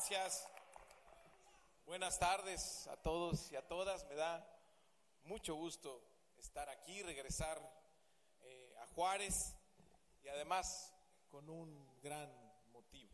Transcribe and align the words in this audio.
Gracias. 0.00 0.48
Buenas 1.84 2.18
tardes 2.18 2.86
a 2.86 2.96
todos 2.96 3.52
y 3.52 3.56
a 3.56 3.68
todas. 3.68 4.02
Me 4.06 4.14
da 4.14 4.42
mucho 5.24 5.54
gusto 5.56 6.02
estar 6.38 6.70
aquí, 6.70 7.02
regresar 7.02 7.60
eh, 8.40 8.74
a 8.80 8.86
Juárez 8.86 9.34
y 10.22 10.28
además 10.28 10.94
con 11.28 11.50
un 11.50 12.00
gran 12.00 12.34
motivo. 12.72 13.12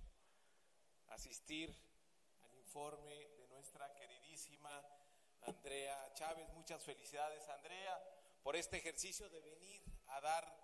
Asistir 1.08 1.76
al 2.44 2.54
informe 2.54 3.16
de 3.36 3.48
nuestra 3.48 3.92
queridísima 3.94 4.70
Andrea 5.40 6.12
Chávez. 6.14 6.48
Muchas 6.50 6.84
felicidades, 6.84 7.48
Andrea, 7.48 8.00
por 8.44 8.54
este 8.54 8.76
ejercicio 8.76 9.28
de 9.28 9.40
venir 9.40 9.82
a 10.06 10.20
dar 10.20 10.56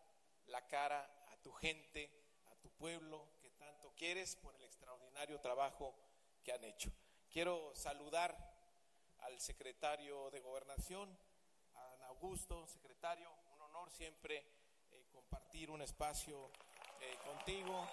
la 0.46 0.64
cara 0.68 1.02
a 1.32 1.36
tu 1.38 1.50
gente, 1.54 2.08
a 2.46 2.54
tu 2.60 2.70
pueblo 2.76 3.28
que 3.40 3.50
tanto 3.50 3.92
quieres 3.96 4.36
por 4.36 4.54
el 4.54 4.62
extraordinario 4.62 5.40
trabajo 5.40 6.11
que 6.42 6.52
han 6.52 6.64
hecho. 6.64 6.92
Quiero 7.30 7.74
saludar 7.74 8.36
al 9.20 9.40
secretario 9.40 10.30
de 10.30 10.40
Gobernación, 10.40 11.16
a 11.74 11.92
Ana 11.92 12.06
Augusto, 12.08 12.66
secretario, 12.66 13.30
un 13.54 13.62
honor 13.62 13.90
siempre 13.90 14.44
eh, 14.90 15.06
compartir 15.12 15.70
un 15.70 15.80
espacio 15.80 16.50
eh, 17.00 17.16
contigo. 17.24 17.88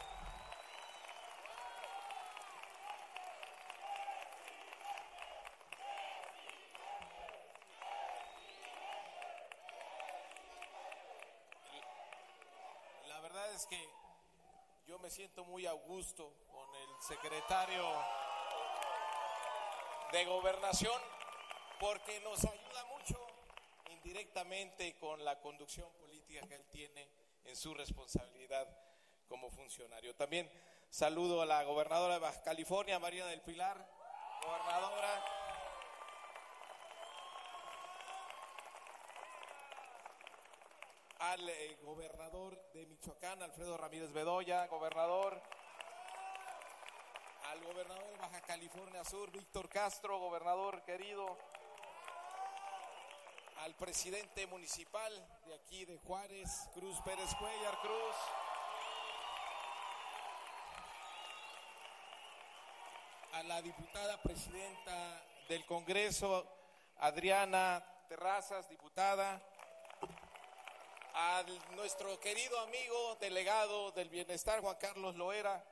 La 13.07 13.19
verdad 13.21 13.53
es 13.53 13.65
que 13.67 13.89
yo 14.87 14.97
me 14.97 15.09
siento 15.09 15.45
muy 15.45 15.67
a 15.67 15.73
gusto 15.73 16.33
con 16.51 16.75
el 16.75 16.89
secretario 17.07 17.83
de 20.11 20.25
gobernación 20.25 20.99
porque 21.79 22.19
nos 22.21 22.43
ayuda 22.43 22.85
mucho 22.85 23.15
indirectamente 23.91 24.95
con 24.97 25.23
la 25.23 25.39
conducción 25.39 25.91
política 25.93 26.47
que 26.47 26.55
él 26.55 26.65
tiene 26.71 27.07
en 27.45 27.55
su 27.55 27.73
responsabilidad 27.73 28.67
como 29.27 29.51
funcionario. 29.51 30.15
También 30.15 30.49
saludo 30.89 31.41
a 31.41 31.45
la 31.45 31.63
gobernadora 31.63 32.15
de 32.15 32.19
Baja 32.19 32.41
California, 32.41 32.99
María 32.99 33.25
del 33.27 33.41
Pilar, 33.41 33.87
gobernadora. 34.43 35.25
Al 41.19 41.49
eh, 41.49 41.77
gobernador 41.83 42.71
de 42.73 42.85
Michoacán, 42.87 43.41
Alfredo 43.43 43.77
Ramírez 43.77 44.11
Bedoya, 44.11 44.65
gobernador 44.67 45.41
al 47.51 47.63
gobernador 47.63 48.05
de 48.11 48.17
Baja 48.17 48.41
California 48.41 49.03
Sur, 49.03 49.31
Víctor 49.31 49.69
Castro, 49.69 50.19
gobernador 50.19 50.83
querido, 50.83 51.35
al 53.61 53.73
presidente 53.75 54.45
municipal 54.45 55.11
de 55.47 55.55
aquí 55.55 55.83
de 55.85 55.97
Juárez, 55.97 56.69
Cruz 56.75 56.99
Pérez 57.01 57.33
Cuellar. 57.39 57.79
Cruz, 57.81 58.15
a 63.33 63.43
la 63.43 63.61
diputada 63.63 64.21
presidenta 64.21 65.23
del 65.47 65.65
Congreso, 65.65 66.45
Adriana 66.99 67.83
Terrazas, 68.09 68.69
diputada, 68.69 69.41
a 71.15 71.43
nuestro 71.71 72.19
querido 72.19 72.59
amigo 72.59 73.15
delegado 73.19 73.91
del 73.93 74.09
bienestar, 74.09 74.61
Juan 74.61 74.77
Carlos 74.79 75.15
Loera, 75.15 75.65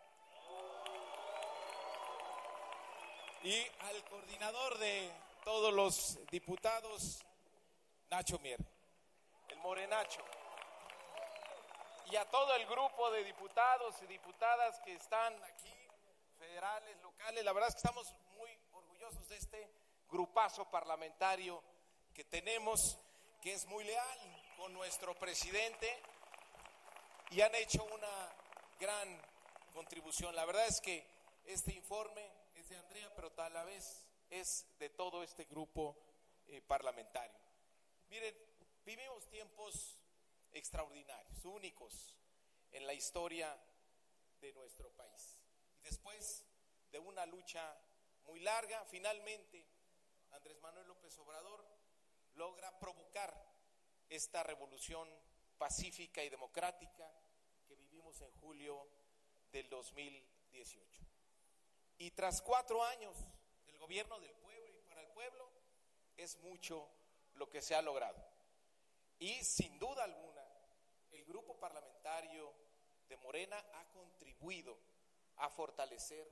y 3.43 3.65
al 3.79 4.03
coordinador 4.05 4.77
de 4.77 5.11
todos 5.43 5.73
los 5.73 6.19
diputados, 6.29 7.23
Nacho 8.09 8.39
Mier, 8.39 8.59
el 9.49 9.57
Morenacho, 9.59 10.21
y 12.11 12.15
a 12.15 12.25
todo 12.29 12.55
el 12.55 12.65
grupo 12.65 13.11
de 13.11 13.23
diputados 13.23 13.95
y 14.01 14.07
diputadas 14.07 14.79
que 14.81 14.93
están 14.93 15.33
aquí, 15.43 15.73
federales, 16.37 16.97
locales. 17.01 17.43
La 17.43 17.53
verdad 17.53 17.69
es 17.69 17.75
que 17.75 17.87
estamos 17.87 18.13
muy 18.37 18.57
orgullosos 18.71 19.27
de 19.27 19.35
este 19.35 19.69
grupazo 20.07 20.69
parlamentario 20.69 21.61
que 22.13 22.23
tenemos, 22.23 22.97
que 23.41 23.53
es 23.53 23.65
muy 23.67 23.83
leal 23.83 24.43
con 24.55 24.73
nuestro 24.73 25.15
presidente 25.15 26.01
y 27.31 27.41
han 27.41 27.53
hecho 27.55 27.83
una 27.83 28.33
gran 28.79 29.21
contribución. 29.73 30.33
La 30.35 30.45
verdad 30.45 30.65
es 30.65 30.79
que 30.81 31.05
este 31.45 31.73
informe 31.73 32.36
de 32.69 32.77
Andrea, 32.77 33.13
pero 33.15 33.31
la 33.49 33.63
vez 33.63 34.05
es 34.29 34.67
de 34.77 34.89
todo 34.89 35.23
este 35.23 35.45
grupo 35.45 35.95
eh, 36.47 36.61
parlamentario. 36.61 37.39
Miren, 38.09 38.35
vivimos 38.83 39.29
tiempos 39.29 39.97
extraordinarios, 40.51 41.45
únicos 41.45 42.17
en 42.71 42.85
la 42.85 42.93
historia 42.93 43.57
de 44.41 44.51
nuestro 44.53 44.89
país. 44.91 45.37
Y 45.79 45.83
después 45.83 46.45
de 46.91 46.99
una 46.99 47.25
lucha 47.25 47.79
muy 48.25 48.39
larga, 48.41 48.83
finalmente 48.85 49.65
Andrés 50.31 50.59
Manuel 50.61 50.87
López 50.87 51.17
Obrador 51.19 51.65
logra 52.33 52.77
provocar 52.79 53.33
esta 54.09 54.43
revolución 54.43 55.07
pacífica 55.57 56.23
y 56.23 56.29
democrática 56.29 57.09
que 57.65 57.75
vivimos 57.75 58.19
en 58.21 58.31
julio 58.31 58.87
del 59.51 59.69
2018. 59.69 61.06
Y 61.97 62.11
tras 62.11 62.41
cuatro 62.41 62.83
años 62.83 63.15
del 63.65 63.77
gobierno 63.79 64.19
del 64.19 64.33
pueblo 64.35 64.77
y 64.77 64.81
para 64.83 65.01
el 65.01 65.07
pueblo, 65.09 65.49
es 66.15 66.37
mucho 66.37 66.87
lo 67.33 67.49
que 67.49 67.61
se 67.61 67.75
ha 67.75 67.81
logrado. 67.81 68.23
Y 69.19 69.43
sin 69.43 69.79
duda 69.79 70.03
alguna, 70.03 70.45
el 71.11 71.25
grupo 71.25 71.59
parlamentario 71.59 72.53
de 73.09 73.17
Morena 73.17 73.57
ha 73.73 73.85
contribuido 73.91 74.77
a 75.37 75.49
fortalecer 75.49 76.31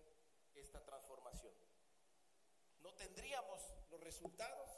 esta 0.53 0.83
transformación. 0.83 1.53
No 2.81 2.93
tendríamos 2.93 3.59
los 3.89 3.99
resultados, 4.01 4.69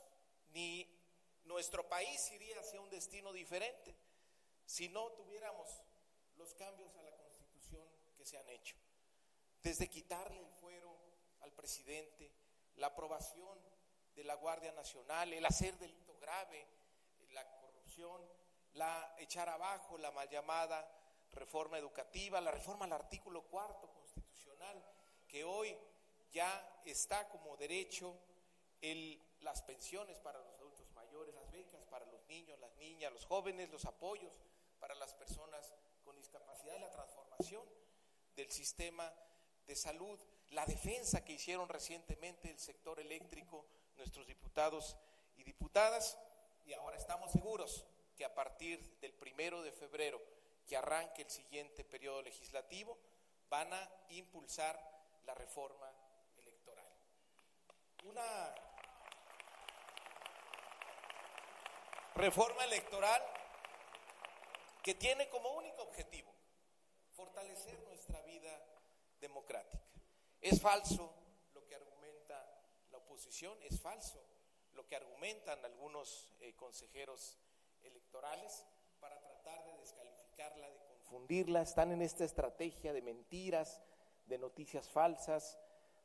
ni 0.50 0.88
nuestro 1.44 1.88
país 1.88 2.32
iría 2.32 2.60
hacia 2.60 2.80
un 2.80 2.90
destino 2.90 3.34
diferente 3.34 3.96
si 4.66 4.90
no 4.90 5.12
tuviéramos 5.14 5.68
los 6.36 6.54
cambios 6.54 6.96
a 6.96 7.02
la 7.02 7.16
constitución 7.18 7.88
que 8.18 8.26
se 8.26 8.38
han 8.38 8.48
hecho 8.50 8.76
desde 9.68 9.90
quitarle 9.90 10.40
el 10.40 10.50
fuero 10.50 10.98
al 11.42 11.52
presidente, 11.52 12.32
la 12.78 12.88
aprobación 12.88 13.60
de 14.16 14.24
la 14.24 14.36
Guardia 14.36 14.72
Nacional, 14.72 15.34
el 15.34 15.46
hacer 15.46 15.78
delito 15.78 16.18
grave, 16.20 16.66
la 17.32 17.46
corrupción, 17.58 18.22
la 18.76 19.14
echar 19.18 19.50
abajo 19.50 19.98
la 19.98 20.12
mal 20.12 20.30
llamada 20.30 20.90
reforma 21.32 21.78
educativa, 21.78 22.40
la 22.40 22.52
reforma 22.52 22.86
al 22.86 22.94
artículo 22.94 23.42
cuarto 23.44 23.92
constitucional, 23.92 24.82
que 25.28 25.44
hoy 25.44 25.78
ya 26.32 26.82
está 26.86 27.28
como 27.28 27.58
derecho 27.58 28.18
las 29.42 29.62
pensiones 29.64 30.18
para 30.22 30.40
los 30.40 30.54
adultos 30.54 30.90
mayores, 30.92 31.36
las 31.36 31.52
becas 31.52 31.84
para 31.88 32.06
los 32.06 32.26
niños, 32.28 32.58
las 32.60 32.74
niñas, 32.78 33.12
los 33.12 33.26
jóvenes, 33.26 33.70
los 33.70 33.84
apoyos 33.84 34.32
para 34.80 34.96
las 34.96 35.14
personas 35.14 35.74
con 36.06 36.16
discapacidad, 36.16 36.80
la 36.80 36.90
transformación 36.90 37.66
del 38.34 38.50
sistema 38.50 39.14
de 39.68 39.76
salud, 39.76 40.18
la 40.52 40.66
defensa 40.66 41.24
que 41.24 41.34
hicieron 41.34 41.68
recientemente 41.68 42.50
el 42.50 42.58
sector 42.58 43.00
eléctrico, 43.00 43.66
nuestros 43.98 44.26
diputados 44.26 44.98
y 45.36 45.44
diputadas, 45.44 46.18
y 46.66 46.74
ahora 46.74 46.98
estamos 46.98 47.32
seguros 47.32 47.86
que 48.16 48.26
a 48.26 48.34
partir 48.34 48.98
del 49.00 49.14
primero 49.14 49.62
de 49.62 49.72
febrero, 49.72 50.22
que 50.66 50.78
arranque 50.78 51.22
el 51.22 51.30
siguiente 51.30 51.84
periodo 51.84 52.22
legislativo, 52.22 52.98
van 53.50 53.72
a 53.74 53.90
impulsar 54.10 54.80
la 55.26 55.36
reforma 55.36 55.92
electoral. 56.38 56.88
Una 58.04 58.56
reforma 62.16 62.66
electoral 62.66 63.24
que 64.82 64.96
tiene 64.96 65.30
como 65.30 65.50
único 65.52 65.84
objetivo 65.84 66.34
fortalecer 67.14 67.80
nuestra 67.82 68.22
vida 68.22 68.77
democrática. 69.20 69.84
Es 70.42 70.62
falso 70.62 71.14
lo 71.54 71.66
que 71.66 71.76
argumenta 71.76 72.64
la 72.92 72.98
oposición, 72.98 73.58
es 73.64 73.80
falso 73.80 74.24
lo 74.74 74.88
que 74.88 74.96
argumentan 74.96 75.64
algunos 75.66 76.34
eh, 76.40 76.56
consejeros 76.56 77.40
electorales 77.82 78.66
para 79.00 79.20
tratar 79.20 79.66
de 79.66 79.78
descalificarla, 79.80 80.70
de 80.70 80.80
confundirla. 80.86 81.62
Están 81.62 81.92
en 81.92 82.02
esta 82.02 82.24
estrategia 82.24 82.94
de 82.94 83.02
mentiras, 83.02 83.82
de 84.26 84.38
noticias 84.38 84.90
falsas 84.90 85.60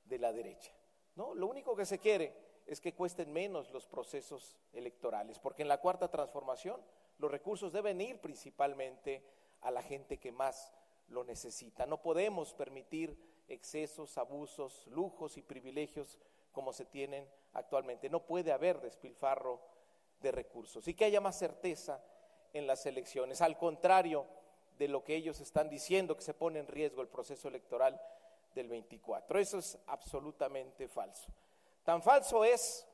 de 0.05 0.19
la 0.19 0.33
derecha. 0.33 0.73
No, 1.15 1.35
lo 1.35 1.47
único 1.47 1.77
que 1.77 1.85
se 1.85 1.99
quiere 1.99 2.35
es 2.67 2.81
que 2.81 2.95
cuesten 2.95 3.33
menos 3.33 3.71
los 3.71 3.87
procesos 3.87 4.57
electorales, 4.73 5.39
porque 5.39 5.63
en 5.63 5.69
la 5.69 5.81
cuarta 5.81 6.11
transformación 6.11 6.83
los 7.19 7.31
recursos 7.31 7.73
deben 7.73 8.01
ir 8.01 8.21
principalmente 8.21 9.23
a 9.61 9.71
la 9.71 9.83
gente 9.83 10.19
que 10.19 10.33
más 10.33 10.73
lo 11.09 11.25
necesita. 11.25 11.87
No 11.87 12.01
podemos 12.03 12.55
permitir 12.55 13.17
excesos, 13.49 14.19
abusos, 14.19 14.87
lujos 14.89 15.37
y 15.37 15.43
privilegios 15.43 16.19
como 16.53 16.73
se 16.73 16.85
tienen 16.85 17.29
actualmente. 17.53 18.09
No 18.09 18.25
puede 18.25 18.53
haber 18.53 18.81
despilfarro 18.81 19.61
de 20.21 20.33
recursos 20.33 20.87
y 20.89 20.95
que 20.95 21.05
haya 21.05 21.21
más 21.21 21.39
certeza 21.39 22.03
en 22.53 22.67
las 22.67 22.87
elecciones. 22.87 23.41
Al 23.41 23.59
contrario 23.59 24.27
de 24.79 24.89
lo 24.89 25.05
que 25.05 25.17
ellos 25.17 25.41
están 25.41 25.69
diciendo, 25.69 26.17
que 26.17 26.23
se 26.23 26.35
pone 26.35 26.59
en 26.59 26.67
riesgo 26.67 27.03
el 27.03 27.09
proceso 27.09 27.49
electoral 27.49 28.01
del 28.55 28.69
24. 28.69 29.39
Eso 29.39 29.59
es 29.59 29.79
absolutamente 29.87 30.89
falso. 30.89 31.33
Tan 31.85 32.03
falso 32.03 32.45
es 32.45 32.87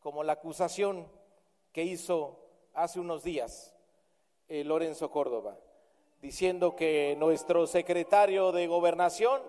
como 0.00 0.22
la 0.22 0.34
acusación 0.34 1.08
que 1.72 1.82
hizo 1.82 2.38
hace 2.74 3.00
unos 3.00 3.22
días 3.22 3.74
eh, 4.48 4.64
Lorenzo 4.64 5.10
Córdoba, 5.10 5.58
diciendo 6.20 6.74
que 6.74 7.16
nuestro 7.18 7.66
secretario 7.66 8.52
de 8.52 8.66
gobernación 8.66 9.42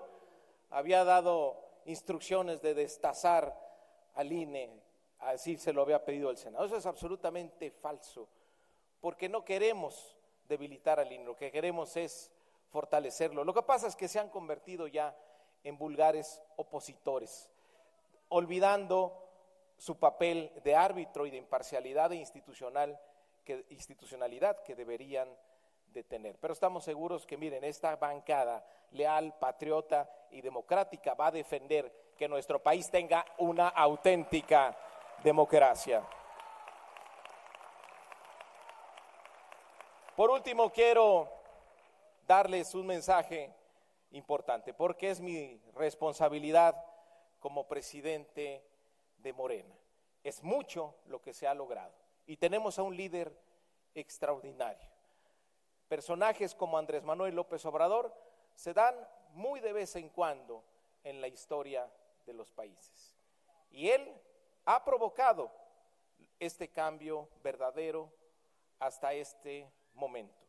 había 0.69 1.03
dado 1.03 1.57
instrucciones 1.85 2.61
de 2.61 2.73
destazar 2.73 3.57
al 4.15 4.31
INE, 4.31 4.69
así 5.19 5.57
se 5.57 5.73
lo 5.73 5.81
había 5.81 6.05
pedido 6.05 6.29
el 6.29 6.37
Senado. 6.37 6.65
Eso 6.65 6.77
es 6.77 6.85
absolutamente 6.85 7.71
falso, 7.71 8.27
porque 9.01 9.29
no 9.29 9.43
queremos 9.43 10.15
debilitar 10.47 10.99
al 10.99 11.11
INE, 11.11 11.25
lo 11.25 11.35
que 11.35 11.51
queremos 11.51 11.95
es 11.97 12.31
fortalecerlo. 12.69 13.43
Lo 13.43 13.53
que 13.53 13.63
pasa 13.63 13.87
es 13.87 13.95
que 13.95 14.07
se 14.07 14.19
han 14.19 14.29
convertido 14.29 14.87
ya 14.87 15.17
en 15.63 15.77
vulgares 15.77 16.41
opositores, 16.55 17.49
olvidando 18.29 19.25
su 19.77 19.97
papel 19.97 20.51
de 20.63 20.75
árbitro 20.75 21.25
y 21.25 21.31
de 21.31 21.37
imparcialidad 21.37 22.11
e 22.11 22.17
institucional 22.17 22.99
institucionalidad 23.69 24.61
que 24.63 24.75
deberían 24.75 25.27
de 25.93 26.03
tener. 26.03 26.37
Pero 26.39 26.53
estamos 26.53 26.83
seguros 26.83 27.25
que, 27.25 27.37
miren, 27.37 27.63
esta 27.63 27.95
bancada 27.95 28.65
leal, 28.91 29.35
patriota 29.39 30.09
y 30.31 30.41
democrática 30.41 31.13
va 31.13 31.27
a 31.27 31.31
defender 31.31 32.13
que 32.17 32.27
nuestro 32.27 32.61
país 32.61 32.89
tenga 32.89 33.25
una 33.37 33.69
auténtica 33.69 34.77
democracia. 35.23 36.03
Por 40.15 40.29
último, 40.31 40.69
quiero 40.69 41.29
darles 42.27 42.75
un 42.75 42.85
mensaje 42.85 43.53
importante, 44.11 44.73
porque 44.73 45.09
es 45.09 45.21
mi 45.21 45.61
responsabilidad 45.75 46.75
como 47.39 47.67
presidente 47.67 48.63
de 49.17 49.33
Morena. 49.33 49.73
Es 50.23 50.43
mucho 50.43 50.95
lo 51.05 51.21
que 51.21 51.33
se 51.33 51.47
ha 51.47 51.53
logrado 51.53 51.93
y 52.25 52.37
tenemos 52.37 52.77
a 52.77 52.83
un 52.83 52.95
líder 52.95 53.33
extraordinario. 53.95 54.87
Personajes 55.89 56.53
como 56.53 56.77
Andrés 56.77 57.03
Manuel 57.03 57.35
López 57.35 57.65
Obrador 57.65 58.13
se 58.53 58.73
dan 58.73 58.95
muy 59.33 59.59
de 59.59 59.73
vez 59.73 59.95
en 59.95 60.09
cuando 60.09 60.63
en 61.03 61.19
la 61.19 61.27
historia 61.27 61.91
de 62.27 62.33
los 62.33 62.51
países. 62.51 63.17
Y 63.71 63.89
él 63.89 64.07
ha 64.65 64.85
provocado 64.85 65.51
este 66.39 66.69
cambio 66.69 67.27
verdadero 67.43 68.13
hasta 68.77 69.13
este 69.13 69.67
momento. 69.95 70.45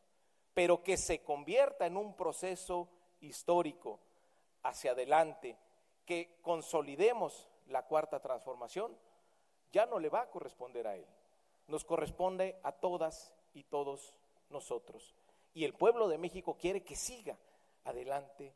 Pero 0.53 0.83
que 0.83 0.95
se 0.95 1.23
convierta 1.23 1.87
en 1.87 1.97
un 1.97 2.15
proceso 2.15 2.87
histórico 3.19 3.99
hacia 4.61 4.91
adelante, 4.91 5.57
que 6.05 6.37
consolidemos 6.43 7.49
la 7.65 7.87
cuarta 7.87 8.19
transformación, 8.19 8.95
ya 9.71 9.87
no 9.87 9.97
le 9.97 10.09
va 10.09 10.21
a 10.21 10.29
corresponder 10.29 10.85
a 10.85 10.97
él, 10.97 11.07
nos 11.65 11.83
corresponde 11.83 12.59
a 12.61 12.73
todas 12.73 13.33
y 13.53 13.63
todos 13.63 14.15
nosotros. 14.49 15.15
Y 15.53 15.65
el 15.65 15.73
pueblo 15.73 16.07
de 16.07 16.17
México 16.17 16.57
quiere 16.57 16.83
que 16.83 16.95
siga 16.95 17.37
adelante 17.83 18.53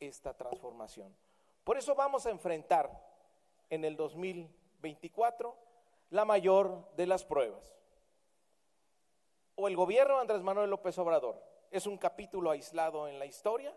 esta 0.00 0.34
transformación. 0.34 1.14
Por 1.64 1.76
eso 1.76 1.94
vamos 1.94 2.26
a 2.26 2.30
enfrentar 2.30 2.90
en 3.68 3.84
el 3.84 3.96
2024 3.96 5.54
la 6.10 6.24
mayor 6.24 6.90
de 6.96 7.06
las 7.06 7.24
pruebas. 7.24 7.76
O 9.56 9.68
el 9.68 9.76
gobierno 9.76 10.14
de 10.14 10.20
Andrés 10.22 10.42
Manuel 10.42 10.70
López 10.70 10.96
Obrador 10.98 11.42
es 11.70 11.86
un 11.86 11.98
capítulo 11.98 12.50
aislado 12.50 13.08
en 13.08 13.18
la 13.18 13.26
historia, 13.26 13.76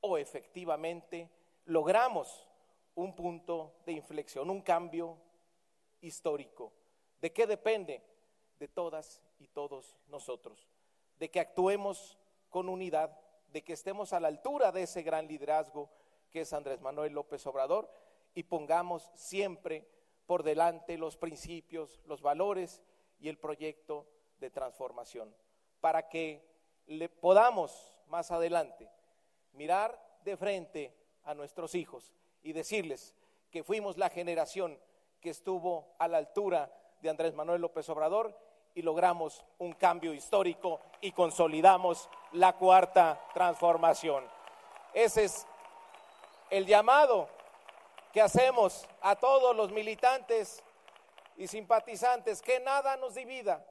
o 0.00 0.18
efectivamente 0.18 1.30
logramos 1.64 2.46
un 2.94 3.14
punto 3.14 3.76
de 3.86 3.92
inflexión, 3.92 4.50
un 4.50 4.60
cambio 4.60 5.16
histórico. 6.00 6.72
¿De 7.20 7.32
qué 7.32 7.46
depende? 7.46 8.02
De 8.58 8.68
todas 8.68 9.22
y 9.38 9.48
todos 9.48 9.96
nosotros. 10.08 10.68
De 11.24 11.30
que 11.30 11.40
actuemos 11.40 12.18
con 12.50 12.68
unidad, 12.68 13.18
de 13.50 13.64
que 13.64 13.72
estemos 13.72 14.12
a 14.12 14.20
la 14.20 14.28
altura 14.28 14.72
de 14.72 14.82
ese 14.82 15.02
gran 15.02 15.26
liderazgo 15.26 15.88
que 16.30 16.42
es 16.42 16.52
Andrés 16.52 16.82
Manuel 16.82 17.14
López 17.14 17.46
Obrador 17.46 17.90
y 18.34 18.42
pongamos 18.42 19.10
siempre 19.14 19.88
por 20.26 20.42
delante 20.42 20.98
los 20.98 21.16
principios, 21.16 22.02
los 22.04 22.20
valores 22.20 22.82
y 23.18 23.30
el 23.30 23.38
proyecto 23.38 24.06
de 24.38 24.50
transformación, 24.50 25.34
para 25.80 26.10
que 26.10 26.44
podamos 27.22 27.98
más 28.08 28.30
adelante 28.30 28.90
mirar 29.54 29.98
de 30.26 30.36
frente 30.36 30.94
a 31.22 31.32
nuestros 31.32 31.74
hijos 31.74 32.12
y 32.42 32.52
decirles 32.52 33.14
que 33.50 33.64
fuimos 33.64 33.96
la 33.96 34.10
generación 34.10 34.78
que 35.22 35.30
estuvo 35.30 35.94
a 35.98 36.06
la 36.06 36.18
altura 36.18 36.70
de 37.00 37.08
Andrés 37.08 37.32
Manuel 37.32 37.62
López 37.62 37.88
Obrador 37.88 38.38
y 38.74 38.82
logramos 38.82 39.44
un 39.58 39.72
cambio 39.72 40.12
histórico 40.12 40.80
y 41.00 41.12
consolidamos 41.12 42.08
la 42.32 42.54
cuarta 42.54 43.20
transformación. 43.32 44.24
Ese 44.92 45.24
es 45.24 45.46
el 46.50 46.66
llamado 46.66 47.28
que 48.12 48.20
hacemos 48.20 48.86
a 49.00 49.16
todos 49.16 49.56
los 49.56 49.72
militantes 49.72 50.62
y 51.36 51.48
simpatizantes, 51.48 52.42
que 52.42 52.60
nada 52.60 52.96
nos 52.96 53.14
divida, 53.14 53.66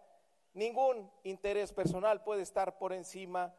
ningún 0.53 1.09
interés 1.23 1.71
personal 1.71 2.23
puede 2.23 2.41
estar 2.41 2.77
por 2.77 2.93
encima 2.93 3.53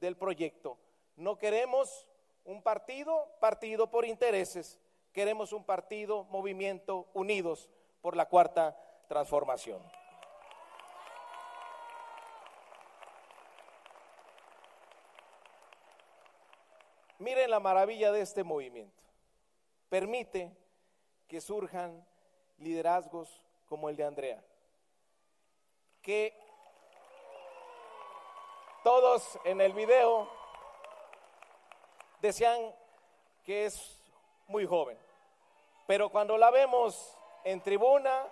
del 0.00 0.16
proyecto. 0.16 0.78
No 1.16 1.36
queremos 1.36 2.06
un 2.44 2.62
partido, 2.62 3.28
partido 3.38 3.90
por 3.90 4.04
intereses. 4.04 4.78
Queremos 5.12 5.52
un 5.52 5.64
partido, 5.64 6.24
movimiento 6.24 7.08
unidos 7.12 7.68
por 8.00 8.16
la 8.16 8.26
cuarta 8.26 8.76
transformación. 9.08 9.82
Miren 17.20 17.50
la 17.50 17.60
maravilla 17.60 18.12
de 18.12 18.22
este 18.22 18.44
movimiento. 18.44 19.04
Permite 19.90 20.56
que 21.28 21.42
surjan 21.42 22.02
liderazgos 22.56 23.42
como 23.68 23.90
el 23.90 23.96
de 23.96 24.04
Andrea. 24.04 24.42
Que 26.00 26.34
todos 28.82 29.38
en 29.44 29.60
el 29.60 29.74
video 29.74 30.30
decían 32.22 32.74
que 33.44 33.66
es 33.66 34.02
muy 34.46 34.64
joven, 34.64 34.98
pero 35.86 36.08
cuando 36.08 36.38
la 36.38 36.50
vemos 36.50 37.18
en 37.44 37.60
tribuna, 37.60 38.26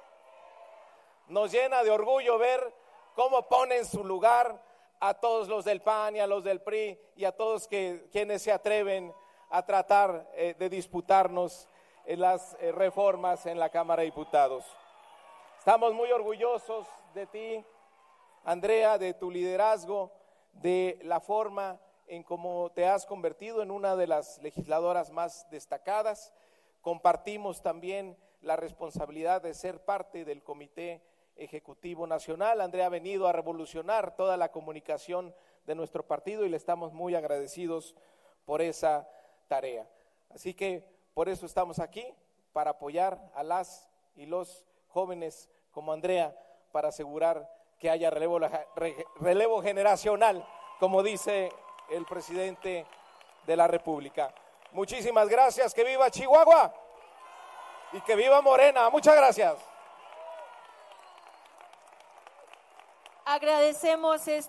nos 1.26 1.52
llena 1.52 1.82
de 1.82 1.90
orgullo 1.90 2.38
ver 2.38 2.72
cómo 3.14 3.46
pone 3.48 3.76
en 3.76 3.84
su 3.84 4.02
lugar 4.02 4.58
a 5.00 5.14
todos 5.14 5.48
los 5.48 5.64
del 5.64 5.80
PAN 5.80 6.16
y 6.16 6.20
a 6.20 6.26
los 6.26 6.44
del 6.44 6.60
PRI 6.60 6.98
y 7.16 7.24
a 7.24 7.32
todos 7.32 7.68
que, 7.68 8.08
quienes 8.12 8.42
se 8.42 8.52
atreven 8.52 9.12
a 9.50 9.64
tratar 9.64 10.30
eh, 10.34 10.54
de 10.58 10.68
disputarnos 10.68 11.68
en 12.04 12.20
las 12.20 12.56
eh, 12.60 12.72
reformas 12.72 13.46
en 13.46 13.58
la 13.58 13.70
Cámara 13.70 14.00
de 14.00 14.06
Diputados. 14.06 14.64
Estamos 15.58 15.94
muy 15.94 16.10
orgullosos 16.10 16.86
de 17.14 17.26
ti, 17.26 17.64
Andrea, 18.44 18.98
de 18.98 19.14
tu 19.14 19.30
liderazgo, 19.30 20.10
de 20.52 20.98
la 21.02 21.20
forma 21.20 21.78
en 22.06 22.22
cómo 22.22 22.70
te 22.72 22.86
has 22.86 23.06
convertido 23.06 23.62
en 23.62 23.70
una 23.70 23.94
de 23.94 24.06
las 24.06 24.38
legisladoras 24.38 25.10
más 25.10 25.48
destacadas. 25.50 26.32
Compartimos 26.80 27.62
también 27.62 28.16
la 28.40 28.56
responsabilidad 28.56 29.42
de 29.42 29.54
ser 29.54 29.84
parte 29.84 30.24
del 30.24 30.42
Comité 30.42 31.02
Ejecutivo 31.38 32.06
Nacional. 32.06 32.60
Andrea 32.60 32.86
ha 32.86 32.90
venido 32.90 33.26
a 33.26 33.32
revolucionar 33.32 34.14
toda 34.16 34.36
la 34.36 34.50
comunicación 34.50 35.34
de 35.66 35.74
nuestro 35.74 36.06
partido 36.06 36.44
y 36.44 36.48
le 36.48 36.56
estamos 36.56 36.92
muy 36.92 37.14
agradecidos 37.14 37.94
por 38.44 38.60
esa 38.60 39.08
tarea. 39.46 39.88
Así 40.30 40.54
que 40.54 40.84
por 41.14 41.28
eso 41.28 41.46
estamos 41.46 41.78
aquí, 41.78 42.14
para 42.52 42.72
apoyar 42.72 43.30
a 43.34 43.42
las 43.42 43.88
y 44.16 44.26
los 44.26 44.66
jóvenes 44.88 45.48
como 45.70 45.92
Andrea, 45.92 46.36
para 46.72 46.88
asegurar 46.88 47.48
que 47.78 47.88
haya 47.88 48.10
relevo, 48.10 49.62
generacional, 49.62 50.46
como 50.80 51.02
dice 51.02 51.50
el 51.90 52.04
presidente 52.04 52.86
de 53.46 53.56
la 53.56 53.66
República. 53.66 54.34
Muchísimas 54.72 55.28
gracias, 55.28 55.72
que 55.72 55.84
viva 55.84 56.10
Chihuahua 56.10 56.74
y 57.92 58.00
que 58.00 58.16
viva 58.16 58.42
Morena. 58.42 58.90
Muchas 58.90 59.16
gracias. 59.16 59.77
Agradecemos 63.30 64.26